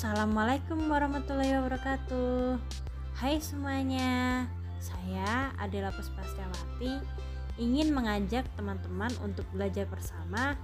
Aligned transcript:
Assalamualaikum 0.00 0.88
warahmatullahi 0.88 1.60
wabarakatuh. 1.60 2.56
Hai 3.20 3.36
semuanya 3.36 4.48
Saya 4.80 5.52
adalah 5.60 5.92
Puspastiawati 5.92 7.04
Ingin 7.60 7.92
mengajak 7.92 8.48
teman-teman 8.56 9.12
untuk 9.20 9.44
belajar 9.52 9.84
bersama 9.92 10.56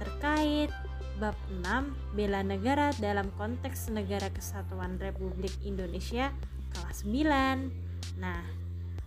Terkait 0.00 0.72
bab 1.20 1.36
6 1.52 2.16
Bela 2.16 2.40
negara 2.40 2.96
dalam 2.96 3.28
konteks 3.36 3.92
negara 3.92 4.32
kesatuan 4.32 4.96
Republik 4.96 5.52
Indonesia 5.68 6.32
kelas 6.72 7.04
9 7.04 8.24
Nah 8.24 8.40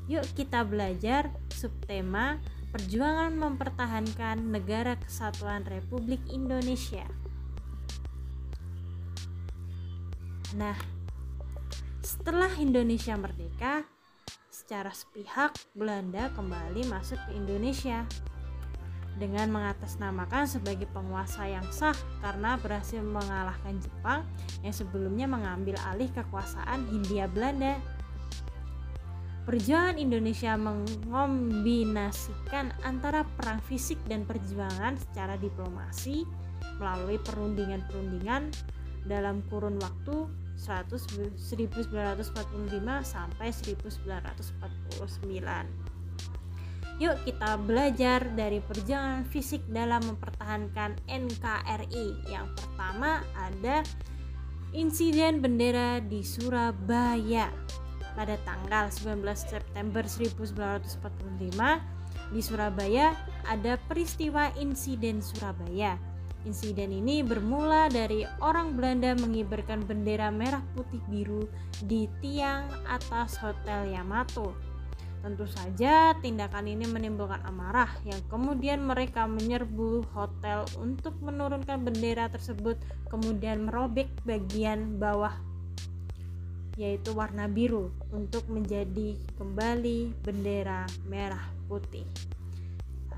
yuk 0.06 0.30
kita 0.38 0.62
belajar 0.62 1.34
subtema 1.50 2.38
Perjuangan 2.70 3.34
mempertahankan 3.34 4.46
negara 4.46 4.94
kesatuan 5.02 5.66
Republik 5.66 6.22
Indonesia 6.30 7.25
Nah, 10.56 10.80
setelah 12.00 12.48
Indonesia 12.56 13.12
merdeka, 13.20 13.84
secara 14.48 14.96
sepihak 14.96 15.52
Belanda 15.76 16.32
kembali 16.32 16.88
masuk 16.88 17.20
ke 17.28 17.36
Indonesia 17.36 18.08
dengan 19.20 19.52
mengatasnamakan 19.52 20.48
sebagai 20.48 20.88
penguasa 20.96 21.44
yang 21.48 21.64
sah 21.76 21.96
karena 22.24 22.56
berhasil 22.60 23.00
mengalahkan 23.04 23.80
Jepang 23.84 24.24
yang 24.64 24.72
sebelumnya 24.72 25.28
mengambil 25.28 25.76
alih 25.92 26.08
kekuasaan 26.16 26.88
Hindia 26.88 27.28
Belanda. 27.28 27.76
Perjuangan 29.44 30.00
Indonesia 30.00 30.56
mengombinasikan 30.58 32.72
antara 32.82 33.22
perang 33.38 33.62
fisik 33.68 34.00
dan 34.08 34.26
perjuangan 34.26 34.98
secara 34.98 35.38
diplomasi 35.38 36.26
melalui 36.82 37.22
perundingan-perundingan 37.22 38.50
dalam 39.06 39.46
kurun 39.48 39.78
waktu 39.78 40.26
100, 40.56 41.36
1945 41.38 42.24
sampai 43.04 43.52
1949. 43.52 45.96
Yuk 46.96 47.20
kita 47.28 47.60
belajar 47.60 48.24
dari 48.40 48.64
perjalanan 48.64 49.28
fisik 49.28 49.60
dalam 49.68 50.16
mempertahankan 50.16 50.96
NKRI. 51.12 52.32
Yang 52.32 52.48
pertama 52.56 53.20
ada 53.36 53.84
insiden 54.72 55.44
bendera 55.44 56.00
di 56.00 56.24
Surabaya 56.24 57.52
pada 58.16 58.40
tanggal 58.48 58.88
19 58.88 59.28
September 59.36 60.08
1945 60.08 62.32
di 62.32 62.42
Surabaya 62.42 63.12
ada 63.44 63.76
peristiwa 63.92 64.56
insiden 64.56 65.20
Surabaya 65.20 66.00
Insiden 66.46 66.94
ini 66.94 67.26
bermula 67.26 67.90
dari 67.90 68.22
orang 68.38 68.78
Belanda 68.78 69.18
mengibarkan 69.18 69.82
bendera 69.82 70.30
merah 70.30 70.62
putih 70.78 71.02
biru 71.10 71.50
di 71.90 72.06
tiang 72.22 72.70
atas 72.86 73.42
Hotel 73.42 73.90
Yamato. 73.90 74.54
Tentu 75.26 75.50
saja 75.50 76.14
tindakan 76.22 76.70
ini 76.70 76.86
menimbulkan 76.86 77.42
amarah 77.50 77.90
yang 78.06 78.22
kemudian 78.30 78.86
mereka 78.86 79.26
menyerbu 79.26 80.06
hotel 80.14 80.70
untuk 80.78 81.18
menurunkan 81.18 81.82
bendera 81.82 82.30
tersebut 82.30 82.78
kemudian 83.10 83.66
merobek 83.66 84.06
bagian 84.22 85.02
bawah 85.02 85.34
yaitu 86.78 87.10
warna 87.18 87.50
biru 87.50 87.90
untuk 88.14 88.46
menjadi 88.54 89.18
kembali 89.42 90.14
bendera 90.22 90.86
merah 91.10 91.42
putih. 91.66 92.06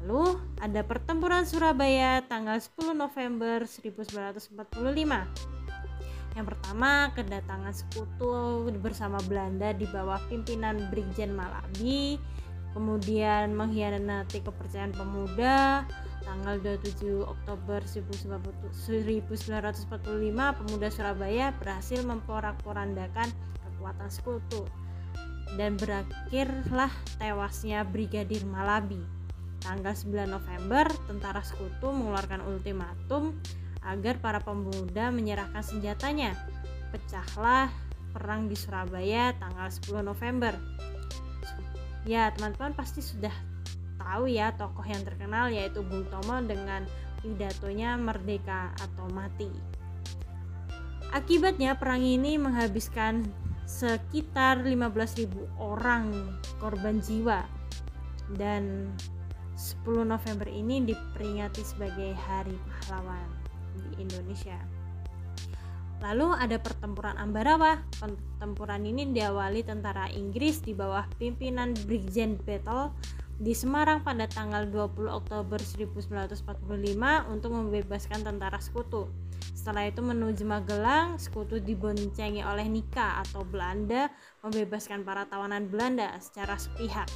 Lalu 0.07 0.39
ada 0.63 0.87
pertempuran 0.87 1.43
Surabaya 1.43 2.23
tanggal 2.31 2.55
10 2.55 2.95
November 2.95 3.67
1945. 3.67 4.55
Yang 6.31 6.45
pertama, 6.47 7.11
kedatangan 7.11 7.75
sekutu 7.75 8.71
bersama 8.79 9.19
Belanda 9.27 9.75
di 9.75 9.83
bawah 9.91 10.23
pimpinan 10.31 10.87
Brigjen 10.87 11.35
Malabi, 11.35 12.15
kemudian 12.71 13.51
mengkhianati 13.51 14.47
kepercayaan 14.47 14.95
pemuda. 14.95 15.83
Tanggal 16.23 16.55
27 16.63 17.27
Oktober 17.27 17.83
1945, 17.83 19.11
pemuda 20.55 20.87
Surabaya 20.87 21.51
berhasil 21.59 21.99
memporak-porandakan 22.07 23.27
kekuatan 23.59 24.07
sekutu 24.07 24.63
dan 25.59 25.75
berakhirlah 25.75 26.95
tewasnya 27.19 27.83
Brigadir 27.83 28.47
Malabi 28.47 29.16
tanggal 29.67 29.91
9 29.91 30.31
November, 30.31 30.87
tentara 31.11 31.43
sekutu 31.43 31.91
mengeluarkan 31.91 32.39
ultimatum 32.47 33.35
agar 33.83 34.15
para 34.23 34.39
pemuda 34.39 35.11
menyerahkan 35.11 35.59
senjatanya. 35.59 36.39
Pecahlah 36.95 37.67
perang 38.15 38.47
di 38.47 38.55
Surabaya 38.55 39.35
tanggal 39.35 39.67
10 39.67 40.07
November. 40.07 40.55
Ya, 42.07 42.31
teman-teman 42.31 42.71
pasti 42.71 43.03
sudah 43.03 43.35
tahu 43.99 44.31
ya 44.31 44.55
tokoh 44.55 44.87
yang 44.87 45.03
terkenal 45.03 45.51
yaitu 45.51 45.83
Bung 45.83 46.07
Tomo 46.07 46.39
dengan 46.39 46.87
pidatonya 47.19 47.99
merdeka 47.99 48.71
atau 48.79 49.11
mati. 49.11 49.51
Akibatnya 51.11 51.75
perang 51.75 51.99
ini 51.99 52.39
menghabiskan 52.39 53.27
sekitar 53.67 54.63
15.000 54.63 55.27
orang 55.59 56.39
korban 56.63 57.03
jiwa 57.03 57.43
dan 58.39 58.95
10 59.57 60.05
November 60.05 60.45
ini 60.45 60.85
diperingati 60.85 61.65
sebagai 61.65 62.13
Hari 62.13 62.53
Pahlawan 62.53 63.25
di 63.73 64.05
Indonesia. 64.05 64.53
Lalu 65.97 66.29
ada 66.37 66.61
pertempuran 66.61 67.17
Ambarawa. 67.17 67.81
Pertempuran 67.97 68.85
ini 68.85 69.09
diawali 69.09 69.65
tentara 69.65 70.05
Inggris 70.13 70.61
di 70.61 70.77
bawah 70.77 71.09
pimpinan 71.17 71.73
Brigjen 71.89 72.37
Battle 72.37 72.93
di 73.41 73.53
Semarang 73.53 74.05
pada 74.05 74.29
tanggal 74.29 74.69
20 74.69 75.09
Oktober 75.09 75.57
1945 75.57 76.37
untuk 77.33 77.49
membebaskan 77.49 78.21
tentara 78.21 78.61
sekutu. 78.61 79.09
Setelah 79.57 79.89
itu 79.89 80.05
menuju 80.05 80.45
Magelang, 80.45 81.17
sekutu 81.17 81.57
diboncengi 81.57 82.45
oleh 82.45 82.69
Nika 82.69 83.25
atau 83.25 83.41
Belanda 83.41 84.13
membebaskan 84.45 85.01
para 85.01 85.25
tawanan 85.25 85.65
Belanda 85.65 86.13
secara 86.21 86.61
sepihak. 86.61 87.09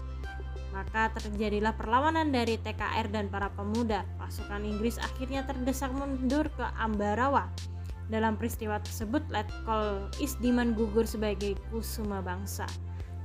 Maka 0.72 1.12
terjadilah 1.20 1.76
perlawanan 1.76 2.32
dari 2.32 2.56
TKR 2.56 3.12
dan 3.12 3.28
para 3.28 3.52
pemuda. 3.52 4.08
Pasukan 4.16 4.64
Inggris 4.64 4.96
akhirnya 5.00 5.44
terdesak 5.44 5.92
mundur 5.92 6.48
ke 6.56 6.66
Ambarawa. 6.80 7.52
Dalam 8.12 8.36
peristiwa 8.36 8.80
tersebut, 8.80 9.24
Letkol 9.32 10.12
Isdiman 10.20 10.76
gugur 10.76 11.08
sebagai 11.08 11.56
kusuma 11.72 12.20
bangsa. 12.20 12.68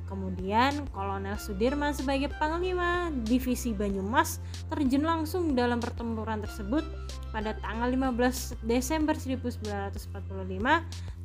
Kemudian 0.07 0.87
Kolonel 0.95 1.35
Sudirman 1.35 1.91
sebagai 1.91 2.31
Panglima 2.39 3.11
Divisi 3.27 3.75
Banyumas 3.75 4.39
terjun 4.71 5.03
langsung 5.03 5.59
dalam 5.59 5.83
pertempuran 5.83 6.39
tersebut 6.47 6.87
pada 7.35 7.59
tanggal 7.59 7.91
15 7.91 8.63
Desember 8.63 9.19
1945 9.19 10.07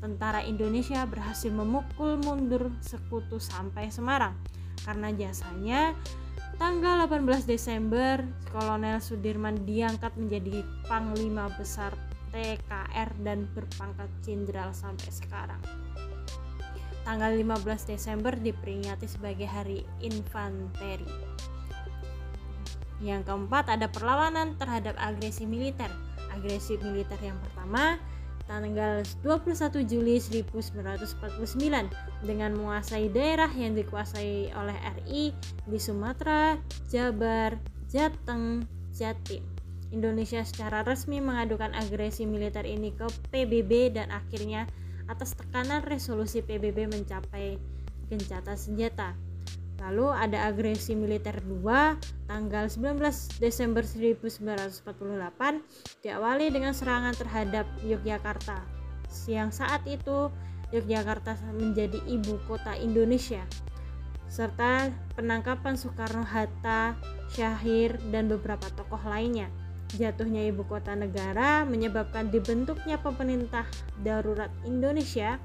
tentara 0.01 0.41
Indonesia 0.41 1.05
berhasil 1.05 1.53
memukul 1.53 2.17
mundur 2.25 2.73
sekutu 2.81 3.37
sampai 3.37 3.93
Semarang 3.93 4.33
karena 4.85 5.13
jasanya 5.13 5.93
tanggal 6.61 7.09
18 7.09 7.49
Desember 7.49 8.21
Kolonel 8.53 9.01
Sudirman 9.01 9.65
diangkat 9.65 10.13
menjadi 10.13 10.61
Panglima 10.85 11.49
Besar 11.57 11.93
TKR 12.31 13.09
dan 13.25 13.49
berpangkat 13.51 14.07
jenderal 14.23 14.71
sampai 14.71 15.11
sekarang. 15.11 15.61
Tanggal 17.01 17.33
15 17.33 17.91
Desember 17.91 18.33
diperingati 18.37 19.09
sebagai 19.09 19.49
Hari 19.49 19.81
Infanteri. 20.05 21.09
Yang 23.01 23.25
keempat 23.25 23.73
ada 23.73 23.89
perlawanan 23.89 24.53
terhadap 24.61 24.93
agresi 25.01 25.49
militer. 25.49 25.89
Agresi 26.29 26.77
militer 26.77 27.17
yang 27.19 27.35
pertama 27.41 27.97
tanggal 28.51 28.99
21 29.23 29.87
Juli 29.87 30.19
1949 30.19 32.27
dengan 32.27 32.51
menguasai 32.51 33.07
daerah 33.07 33.47
yang 33.55 33.79
dikuasai 33.79 34.51
oleh 34.51 34.75
RI 34.99 35.31
di 35.63 35.79
Sumatera, 35.79 36.59
Jabar, 36.91 37.55
Jateng, 37.87 38.67
Jatim. 38.91 39.47
Indonesia 39.91 40.43
secara 40.43 40.83
resmi 40.83 41.19
mengadukan 41.19 41.71
agresi 41.75 42.27
militer 42.27 42.63
ini 42.63 42.95
ke 42.95 43.07
PBB 43.31 43.95
dan 43.95 44.11
akhirnya 44.11 44.67
atas 45.07 45.35
tekanan 45.35 45.83
resolusi 45.83 46.39
PBB 46.39 46.87
mencapai 46.87 47.59
gencatan 48.07 48.55
senjata. 48.55 49.30
Lalu 49.81 50.13
ada 50.13 50.45
agresi 50.45 50.93
militer 50.93 51.41
2 51.41 52.29
tanggal 52.29 52.69
19 52.69 53.01
Desember 53.41 53.81
1948 53.81 54.85
diawali 56.05 56.53
dengan 56.53 56.77
serangan 56.77 57.17
terhadap 57.17 57.65
Yogyakarta. 57.81 58.61
Siang 59.09 59.49
saat 59.49 59.81
itu 59.89 60.29
Yogyakarta 60.69 61.35
menjadi 61.57 61.97
ibu 62.07 62.37
kota 62.45 62.77
Indonesia 62.77 63.41
serta 64.31 64.87
penangkapan 65.19 65.75
Soekarno 65.75 66.23
Hatta, 66.23 66.95
Syahir 67.35 67.99
dan 68.15 68.31
beberapa 68.31 68.63
tokoh 68.79 69.03
lainnya. 69.03 69.51
jatuhnya 69.91 70.47
ibu 70.47 70.63
kota 70.71 70.95
negara 70.95 71.67
menyebabkan 71.67 72.31
dibentuknya 72.31 72.95
pemerintah 72.95 73.67
darurat 73.99 74.47
Indonesia 74.63 75.35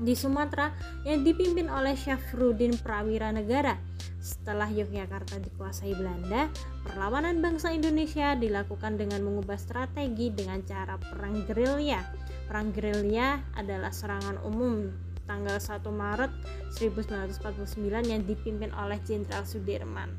di 0.00 0.16
Sumatera 0.16 0.72
yang 1.04 1.22
dipimpin 1.22 1.68
oleh 1.68 1.92
Syafruddin 1.92 2.74
Prawira 2.80 3.28
Negara. 3.30 3.76
Setelah 4.20 4.68
Yogyakarta 4.68 5.40
dikuasai 5.40 5.92
Belanda, 5.96 6.48
perlawanan 6.84 7.40
bangsa 7.40 7.72
Indonesia 7.72 8.36
dilakukan 8.36 8.96
dengan 9.00 9.24
mengubah 9.24 9.56
strategi 9.56 10.32
dengan 10.32 10.60
cara 10.64 10.96
perang 10.96 11.44
gerilya. 11.44 12.00
Perang 12.48 12.72
gerilya 12.72 13.40
adalah 13.56 13.92
serangan 13.92 14.40
umum 14.44 14.90
tanggal 15.30 15.56
1 15.56 15.86
Maret 15.86 16.32
1949 16.74 18.10
yang 18.10 18.22
dipimpin 18.26 18.74
oleh 18.74 18.98
Jenderal 19.06 19.46
Sudirman. 19.46 20.10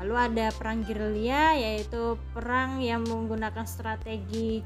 Lalu 0.00 0.14
ada 0.16 0.46
perang 0.56 0.82
gerilya 0.82 1.54
yaitu 1.54 2.16
perang 2.32 2.80
yang 2.80 3.04
menggunakan 3.04 3.68
strategi 3.68 4.64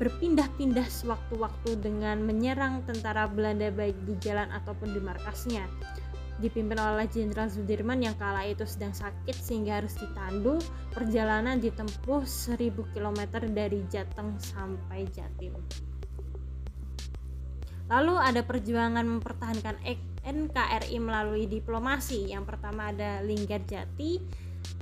berpindah-pindah 0.00 0.88
sewaktu-waktu 0.88 1.76
dengan 1.84 2.24
menyerang 2.24 2.80
tentara 2.88 3.28
Belanda 3.28 3.68
baik 3.68 3.94
di 4.08 4.16
jalan 4.24 4.48
ataupun 4.48 4.96
di 4.96 5.00
markasnya. 5.04 5.68
Dipimpin 6.40 6.80
oleh 6.80 7.04
Jenderal 7.04 7.52
Sudirman 7.52 8.00
yang 8.00 8.16
kala 8.16 8.48
itu 8.48 8.64
sedang 8.64 8.96
sakit 8.96 9.36
sehingga 9.36 9.84
harus 9.84 9.92
ditandu. 10.00 10.56
Perjalanan 10.88 11.60
ditempuh 11.60 12.24
1000 12.24 12.96
km 12.96 13.20
dari 13.52 13.84
Jateng 13.92 14.40
sampai 14.40 15.04
Jatim. 15.12 15.52
Lalu 17.92 18.14
ada 18.16 18.40
perjuangan 18.40 19.04
mempertahankan 19.04 19.84
NKRI 20.24 20.96
melalui 20.96 21.44
diplomasi. 21.44 22.32
Yang 22.32 22.56
pertama 22.56 22.88
ada 22.88 23.20
Linggar 23.20 23.60
Jati, 23.68 24.16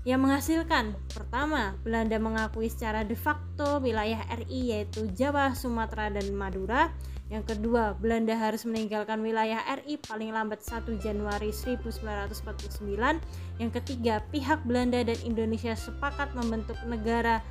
yang 0.08 0.24
menghasilkan 0.24 0.96
pertama 1.12 1.76
Belanda 1.84 2.16
mengakui 2.16 2.72
secara 2.72 3.04
de 3.04 3.12
facto 3.12 3.76
wilayah 3.84 4.24
RI 4.40 4.72
yaitu 4.72 5.04
Jawa, 5.12 5.52
Sumatera 5.52 6.08
dan 6.08 6.32
Madura. 6.32 6.88
Yang 7.28 7.52
kedua, 7.52 7.92
Belanda 7.92 8.32
harus 8.32 8.64
meninggalkan 8.64 9.20
wilayah 9.20 9.60
RI 9.68 10.00
paling 10.00 10.32
lambat 10.32 10.64
1 10.64 10.96
Januari 10.96 11.52
1949. 11.52 13.20
Yang 13.60 13.72
ketiga, 13.84 14.24
pihak 14.32 14.64
Belanda 14.64 15.04
dan 15.04 15.20
Indonesia 15.28 15.76
sepakat 15.76 16.32
membentuk 16.32 16.80
negara 16.88 17.44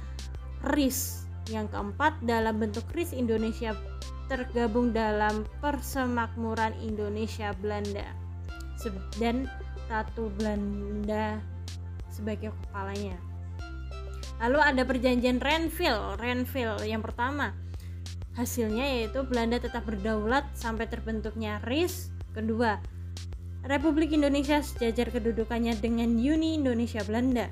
RIS. 0.74 1.30
Yang 1.54 1.78
keempat, 1.78 2.18
dalam 2.26 2.58
bentuk 2.58 2.90
RIS 2.90 3.14
Indonesia 3.14 3.78
tergabung 4.34 4.98
dalam 4.98 5.46
Persemakmuran 5.62 6.74
Indonesia 6.82 7.54
Belanda. 7.62 8.18
Dan 9.22 9.46
Ratu 9.94 10.34
Belanda 10.42 11.57
sebagai 12.18 12.50
kepalanya. 12.66 13.22
Lalu 14.42 14.60
ada 14.62 14.82
perjanjian 14.86 15.38
Renville. 15.38 16.18
Renville 16.18 16.82
yang 16.86 17.06
pertama 17.06 17.54
hasilnya 18.38 18.86
yaitu 18.86 19.26
Belanda 19.26 19.58
tetap 19.58 19.90
berdaulat 19.90 20.46
sampai 20.54 20.86
terbentuknya 20.86 21.58
RIS. 21.66 22.14
Kedua, 22.38 22.78
Republik 23.66 24.14
Indonesia 24.14 24.62
sejajar 24.62 25.10
kedudukannya 25.10 25.74
dengan 25.82 26.14
Uni 26.14 26.54
Indonesia 26.54 27.02
Belanda. 27.02 27.50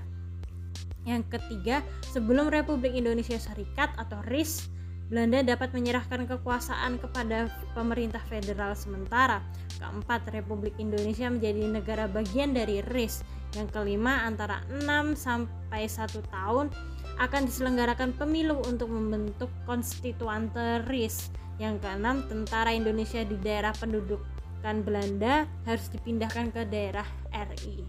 Yang 1.09 1.37
ketiga, 1.37 1.81
sebelum 2.13 2.53
Republik 2.53 2.93
Indonesia 2.93 3.37
Serikat 3.41 3.93
atau 3.97 4.21
RIS, 4.29 4.69
Belanda 5.09 5.41
dapat 5.45 5.69
menyerahkan 5.73 6.25
kekuasaan 6.25 6.97
kepada 6.97 7.49
pemerintah 7.77 8.21
federal 8.25 8.73
sementara. 8.73 9.41
Keempat, 9.77 10.33
Republik 10.33 10.77
Indonesia 10.81 11.29
menjadi 11.29 11.61
negara 11.65 12.05
bagian 12.09 12.57
dari 12.57 12.81
RIS 12.81 13.21
yang 13.55 13.71
kelima, 13.71 14.27
antara 14.27 14.61
6 14.67 15.15
sampai 15.15 15.87
1 15.87 16.11
tahun 16.27 16.67
akan 17.15 17.41
diselenggarakan 17.47 18.11
pemilu 18.19 18.59
untuk 18.67 18.91
membentuk 18.91 19.47
konstituante 19.63 20.83
RIS. 20.91 21.31
Yang 21.55 21.87
keenam, 21.87 22.27
tentara 22.27 22.75
Indonesia 22.75 23.23
di 23.23 23.39
daerah 23.39 23.71
pendudukan 23.71 24.83
Belanda 24.83 25.47
harus 25.63 25.87
dipindahkan 25.87 26.51
ke 26.51 26.67
daerah 26.67 27.07
RI. 27.31 27.87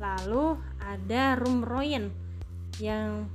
Lalu 0.00 0.56
ada 0.80 1.36
Rumroyen 1.36 2.08
yang 2.80 3.28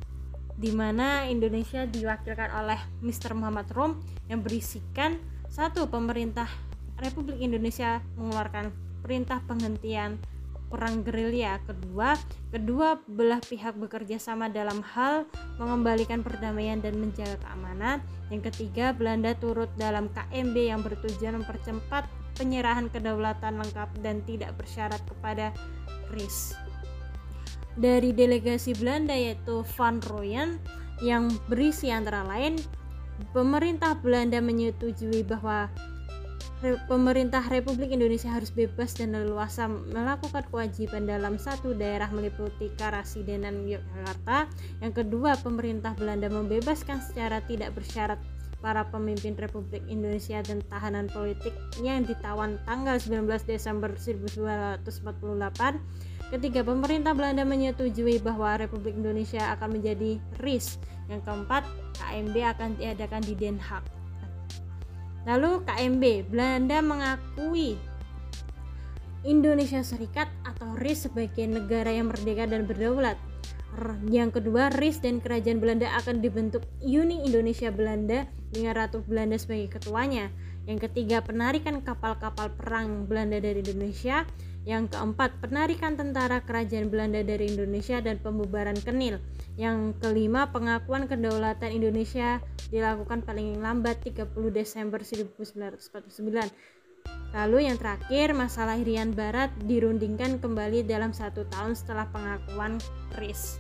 di 0.58 0.74
mana 0.74 1.30
Indonesia 1.30 1.86
diwakilkan 1.86 2.50
oleh 2.50 2.80
Mr. 3.06 3.38
Muhammad 3.38 3.70
Rum 3.74 4.02
yang 4.30 4.42
berisikan 4.42 5.22
satu 5.50 5.86
pemerintah 5.86 6.50
Republik 6.98 7.42
Indonesia 7.42 8.02
mengeluarkan 8.18 8.74
perintah 9.04 9.44
penghentian 9.46 10.18
perang 10.74 11.06
gerilya. 11.06 11.62
Kedua, 11.70 12.18
kedua 12.50 12.98
belah 13.06 13.38
pihak 13.38 13.78
bekerja 13.78 14.18
sama 14.18 14.50
dalam 14.50 14.81
hal 14.81 15.30
mengembalikan 15.62 16.25
perdamaian 16.25 16.81
dan 16.81 16.98
menjaga 16.98 17.38
keamanan. 17.46 18.02
Yang 18.34 18.50
ketiga, 18.50 18.90
Belanda 18.98 19.38
turut 19.38 19.70
dalam 19.78 20.10
KMB 20.10 20.58
yang 20.58 20.81
bertujuan 20.81 21.38
mempercepat 21.38 22.10
penyerahan 22.34 22.90
kedaulatan 22.90 23.62
lengkap 23.62 23.90
dan 24.02 24.25
tidak 24.25 24.58
bersyarat 24.58 24.98
kepada 25.06 25.54
RIS. 26.10 26.58
Dari 27.78 28.10
delegasi 28.10 28.74
Belanda 28.74 29.14
yaitu 29.14 29.62
Van 29.78 30.02
Rooyen 30.02 30.58
yang 31.06 31.30
berisi 31.46 31.94
antara 31.94 32.26
lain 32.26 32.58
pemerintah 33.34 33.98
Belanda 33.98 34.42
menyetujui 34.42 35.22
bahwa 35.26 35.69
pemerintah 36.88 37.44
Republik 37.51 37.92
Indonesia 37.92 38.31
harus 38.31 38.48
bebas 38.48 38.95
dan 38.95 39.12
leluasa 39.12 39.68
melakukan 39.68 40.48
kewajiban 40.48 41.04
dalam 41.04 41.36
satu 41.36 41.75
daerah 41.75 42.07
meliputi 42.10 42.71
Karasidenan 42.80 43.68
Yogyakarta. 43.68 44.48
Yang 44.80 44.94
kedua, 45.04 45.36
pemerintah 45.44 45.92
Belanda 46.00 46.31
membebaskan 46.31 47.04
secara 47.04 47.44
tidak 47.44 47.75
bersyarat 47.75 48.19
para 48.63 48.88
pemimpin 48.88 49.36
Republik 49.36 49.83
Indonesia 49.92 50.39
dan 50.39 50.63
tahanan 50.71 51.12
politik 51.12 51.51
yang 51.83 52.07
ditawan 52.07 52.56
tanggal 52.63 52.95
19 52.95 53.27
Desember 53.44 53.92
1248. 54.00 54.88
Ketiga, 56.31 56.63
pemerintah 56.63 57.12
Belanda 57.12 57.44
menyetujui 57.44 58.24
bahwa 58.24 58.56
Republik 58.56 58.95
Indonesia 58.95 59.51
akan 59.54 59.77
menjadi 59.77 60.18
RIS. 60.39 60.80
Yang 61.12 61.27
keempat, 61.27 61.68
KMB 62.00 62.36
akan 62.56 62.69
diadakan 62.80 63.21
di 63.27 63.36
Den 63.36 63.59
Haag. 63.59 64.03
Lalu 65.24 65.64
KMB, 65.64 66.28
Belanda 66.28 66.84
mengakui 66.84 67.80
Indonesia 69.24 69.80
Serikat 69.80 70.28
atau 70.44 70.75
RIS 70.75 71.08
sebagai 71.08 71.48
negara 71.48 71.88
yang 71.88 72.12
merdeka 72.12 72.44
dan 72.44 72.68
berdaulat. 72.68 73.16
Yang 74.06 74.38
kedua, 74.38 74.70
RIS 74.75 75.02
dan 75.02 75.24
Kerajaan 75.24 75.64
Belanda 75.64 75.90
akan 75.98 76.22
dibentuk 76.22 76.68
Uni 76.84 77.24
Indonesia 77.25 77.72
Belanda 77.72 78.28
dengan 78.52 78.78
Ratu 78.78 79.02
Belanda 79.02 79.40
sebagai 79.40 79.80
ketuanya. 79.80 80.30
Yang 80.69 80.92
ketiga, 80.92 81.24
penarikan 81.24 81.81
kapal-kapal 81.81 82.52
perang 82.54 83.07
Belanda 83.07 83.40
dari 83.40 83.64
Indonesia. 83.64 84.28
Yang 84.64 84.96
keempat, 84.96 85.44
penarikan 85.44 86.00
tentara 86.00 86.40
kerajaan 86.40 86.88
Belanda 86.88 87.20
dari 87.20 87.52
Indonesia 87.52 88.00
dan 88.00 88.16
pembubaran 88.24 88.80
Kenil. 88.80 89.20
Yang 89.60 90.00
kelima, 90.00 90.48
pengakuan 90.56 91.12
kedaulatan 91.12 91.68
Indonesia 91.68 92.40
dilakukan 92.72 93.28
paling 93.28 93.60
lambat 93.60 94.00
30 94.08 94.32
Desember 94.56 95.04
1949. 95.04 96.48
Lalu 97.36 97.58
yang 97.68 97.76
terakhir, 97.76 98.32
masalah 98.32 98.80
Irian 98.80 99.12
Barat 99.12 99.52
dirundingkan 99.68 100.40
kembali 100.40 100.88
dalam 100.88 101.12
satu 101.12 101.44
tahun 101.52 101.76
setelah 101.76 102.08
pengakuan 102.16 102.80
RIS. 103.20 103.60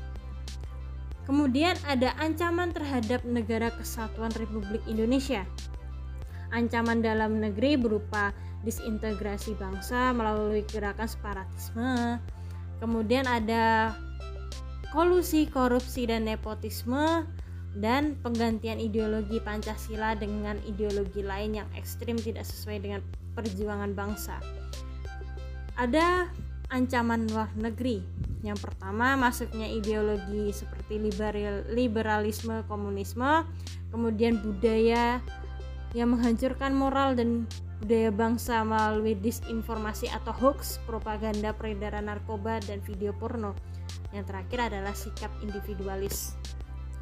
Kemudian 1.27 1.75
ada 1.83 2.15
ancaman 2.19 2.71
terhadap 2.71 3.23
negara 3.27 3.75
kesatuan 3.75 4.31
Republik 4.39 4.79
Indonesia. 4.87 5.43
Ancaman 6.53 7.01
dalam 7.01 7.41
negeri 7.41 7.75
berupa 7.79 8.31
disintegrasi 8.63 9.55
bangsa 9.59 10.15
melalui 10.15 10.63
gerakan 10.67 11.07
separatisme. 11.07 12.19
Kemudian 12.79 13.27
ada 13.27 13.95
kolusi, 14.91 15.47
korupsi 15.47 16.07
dan 16.07 16.27
nepotisme 16.27 17.27
dan 17.73 18.13
penggantian 18.21 18.77
ideologi 18.77 19.41
Pancasila 19.41 20.13
dengan 20.13 20.59
ideologi 20.67 21.25
lain 21.25 21.63
yang 21.63 21.69
ekstrim 21.73 22.19
tidak 22.19 22.45
sesuai 22.45 22.77
dengan 22.83 23.01
perjuangan 23.33 23.91
bangsa. 23.97 24.37
Ada 25.73 26.29
ancaman 26.69 27.25
luar 27.33 27.49
negeri. 27.57 28.05
Yang 28.43 28.69
pertama, 28.69 29.15
masuknya 29.15 29.65
ideologi 29.65 30.51
seperti 30.53 30.99
liberal, 30.99 31.63
liberalisme, 31.71 32.61
komunisme, 32.67 33.47
kemudian 33.89 34.37
budaya 34.43 35.23
yang 35.95 36.13
menghancurkan 36.13 36.75
moral 36.75 37.15
dan 37.15 37.47
budaya 37.83 38.15
bangsa 38.15 38.63
melalui 38.63 39.19
disinformasi 39.19 40.07
atau 40.07 40.31
hoax, 40.31 40.79
propaganda, 40.87 41.51
peredaran 41.51 42.07
narkoba, 42.07 42.63
dan 42.63 42.79
video 42.79 43.11
porno. 43.11 43.51
Yang 44.15 44.31
terakhir 44.31 44.59
adalah 44.71 44.95
sikap 44.95 45.31
individualis. 45.43 46.39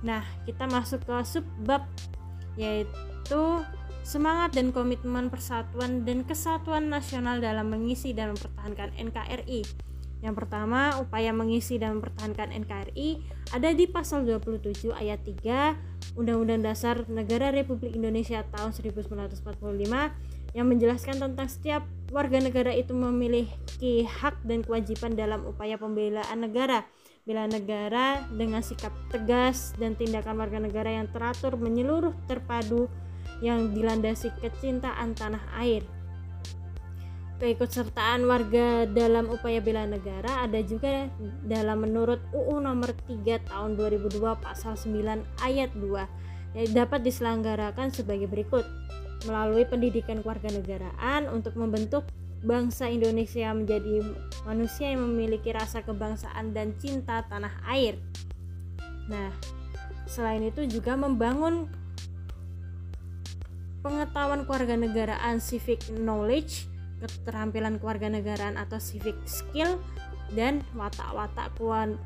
Nah, 0.01 0.25
kita 0.49 0.65
masuk 0.65 1.05
ke 1.05 1.13
subbab 1.21 1.85
yaitu 2.57 3.61
semangat 4.01 4.57
dan 4.57 4.73
komitmen 4.73 5.29
persatuan 5.29 6.01
dan 6.01 6.25
kesatuan 6.25 6.89
nasional 6.89 7.37
dalam 7.37 7.69
mengisi 7.69 8.17
dan 8.17 8.33
mempertahankan 8.33 8.97
NKRI. 8.97 9.61
Yang 10.21 10.35
pertama, 10.37 10.97
upaya 10.97 11.29
mengisi 11.33 11.77
dan 11.77 12.01
mempertahankan 12.01 12.53
NKRI 12.65 13.21
ada 13.53 13.69
di 13.73 13.85
pasal 13.85 14.25
27 14.25 14.93
ayat 14.93 15.21
3 15.25 16.17
Undang-Undang 16.17 16.61
Dasar 16.61 17.05
Negara 17.09 17.49
Republik 17.49 17.93
Indonesia 17.97 18.45
tahun 18.53 18.73
1945 18.73 19.41
yang 20.51 20.67
menjelaskan 20.67 21.19
tentang 21.19 21.47
setiap 21.47 21.83
warga 22.11 22.43
negara 22.43 22.75
itu 22.75 22.91
memiliki 22.91 24.03
hak 24.03 24.43
dan 24.43 24.63
kewajiban 24.63 25.15
dalam 25.15 25.47
upaya 25.47 25.79
pembelaan 25.79 26.39
negara. 26.43 26.83
Bela 27.21 27.45
negara 27.45 28.25
dengan 28.33 28.65
sikap 28.65 28.89
tegas 29.13 29.77
dan 29.77 29.93
tindakan 29.93 30.41
warga 30.41 30.57
negara 30.57 30.89
yang 30.89 31.07
teratur 31.13 31.53
menyeluruh 31.53 32.17
terpadu 32.25 32.89
yang 33.45 33.77
dilandasi 33.77 34.33
kecintaan 34.41 35.13
tanah 35.13 35.41
air 35.61 35.85
keikutsertaan 37.41 38.29
warga 38.29 38.85
dalam 38.85 39.25
upaya 39.33 39.57
bela 39.65 39.89
negara 39.89 40.45
ada 40.45 40.61
juga 40.61 41.09
dalam 41.41 41.89
menurut 41.89 42.21
UU 42.37 42.61
nomor 42.61 42.93
3 43.09 43.49
tahun 43.49 43.81
2002 43.81 44.21
pasal 44.45 44.77
9 44.77 45.41
ayat 45.41 45.73
2 45.73 46.61
yang 46.61 46.69
dapat 46.77 47.01
diselenggarakan 47.01 47.89
sebagai 47.89 48.29
berikut 48.29 48.61
melalui 49.25 49.67
pendidikan 49.67 50.19
kewarganegaraan 50.25 51.29
untuk 51.29 51.53
membentuk 51.57 52.07
bangsa 52.41 52.89
Indonesia 52.89 53.53
menjadi 53.53 54.01
manusia 54.49 54.93
yang 54.93 55.05
memiliki 55.05 55.53
rasa 55.53 55.85
kebangsaan 55.85 56.57
dan 56.57 56.73
cinta 56.81 57.21
tanah 57.29 57.53
air. 57.69 58.01
Nah, 59.05 59.29
selain 60.09 60.41
itu 60.41 60.65
juga 60.65 60.97
membangun 60.97 61.69
pengetahuan 63.85 64.45
kewarganegaraan 64.45 65.37
civic 65.41 65.85
knowledge 65.93 66.69
keterampilan 67.01 67.81
kewarganegaraan 67.81 68.57
atau 68.61 68.77
civic 68.77 69.17
skill 69.25 69.81
dan 70.37 70.61
watak-watak 70.77 71.49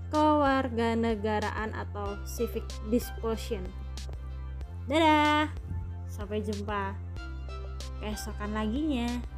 kewarganegaraan 0.09 1.75
atau 1.75 2.15
civic 2.23 2.63
disposition. 2.89 3.61
Dadah, 4.87 5.51
sampai 6.07 6.41
jumpa 6.41 6.95
keesokan 7.99 8.51
laginya. 8.55 9.34